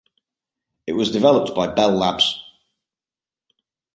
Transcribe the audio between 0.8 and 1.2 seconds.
It was